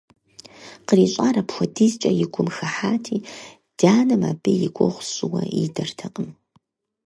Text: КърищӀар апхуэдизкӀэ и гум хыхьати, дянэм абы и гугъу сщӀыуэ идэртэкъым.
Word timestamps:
КърищӀар 0.87 1.35
апхуэдизкӀэ 1.41 2.11
и 2.23 2.25
гум 2.33 2.47
хыхьати, 2.55 3.17
дянэм 3.79 4.21
абы 4.31 4.51
и 4.67 4.69
гугъу 4.75 5.03
сщӀыуэ 5.07 5.43
идэртэкъым. 5.63 6.29